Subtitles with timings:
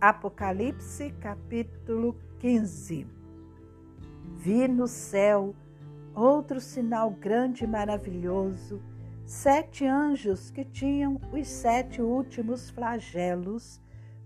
[0.00, 3.06] Apocalipse capítulo 15
[4.34, 5.54] Vi no céu
[6.14, 8.82] outro sinal grande e maravilhoso,
[9.24, 13.80] sete anjos que tinham os sete últimos flagelos,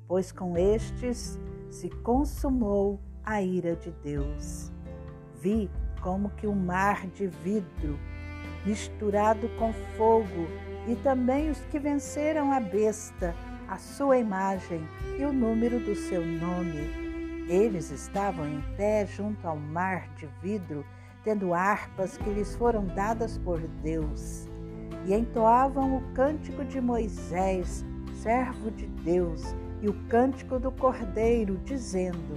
[0.08, 1.38] pois com estes
[1.70, 4.72] se consumou a ira de Deus.
[5.40, 5.70] Vi
[6.02, 7.96] como que um mar de vidro
[8.66, 10.48] misturado com fogo
[10.88, 13.32] e também os que venceram a besta
[13.70, 14.82] a sua imagem
[15.16, 16.90] e o número do seu nome.
[17.48, 20.84] Eles estavam em pé junto ao mar de vidro,
[21.22, 24.48] tendo harpas que lhes foram dadas por Deus,
[25.06, 27.84] e entoavam o cântico de Moisés,
[28.14, 32.36] servo de Deus, e o cântico do Cordeiro, dizendo: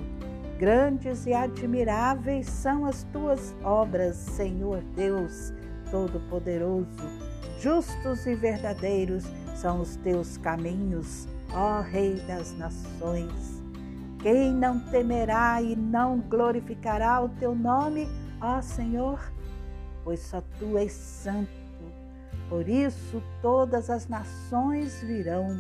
[0.60, 5.52] Grandes e admiráveis são as tuas obras, Senhor Deus
[5.90, 7.23] Todo-Poderoso.
[7.64, 9.24] Justos e verdadeiros
[9.56, 13.64] são os teus caminhos, ó Rei das Nações.
[14.22, 18.06] Quem não temerá e não glorificará o teu nome,
[18.42, 19.18] ó Senhor?
[20.04, 21.50] Pois só tu és santo.
[22.50, 25.58] Por isso todas as nações virão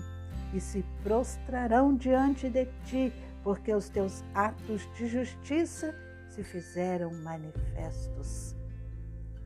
[0.54, 3.14] e se prostrarão diante de ti,
[3.46, 5.96] porque os teus atos de justiça
[6.28, 8.54] se fizeram manifestos.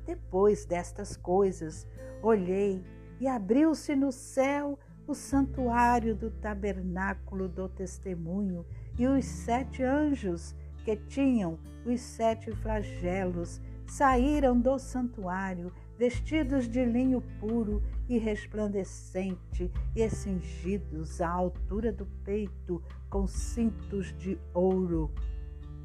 [0.07, 1.85] Depois destas coisas,
[2.23, 2.81] olhei
[3.19, 8.65] e abriu-se no céu o santuário do tabernáculo do testemunho,
[8.97, 17.21] e os sete anjos que tinham os sete flagelos saíram do santuário, vestidos de linho
[17.39, 25.11] puro e resplandecente, e cingidos à altura do peito com cintos de ouro.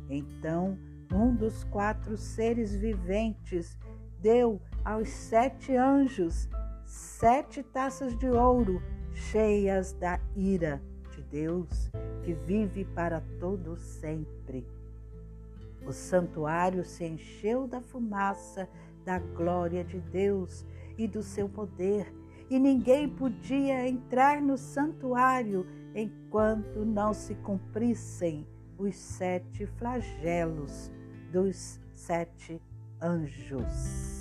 [0.08, 0.78] Então,
[1.12, 3.76] um dos quatro seres viventes
[4.22, 6.48] deu aos sete anjos
[6.86, 8.80] sete taças de ouro
[9.12, 11.90] cheias da ira de Deus
[12.22, 14.64] que vive para todo sempre.
[15.84, 18.68] O santuário se encheu da fumaça
[19.04, 20.64] da glória de Deus
[20.96, 22.14] e do seu poder,
[22.48, 28.46] e ninguém podia entrar no santuário enquanto não se cumprissem
[28.78, 30.92] os sete flagelos
[31.32, 32.60] dos sete
[33.00, 34.11] anjos.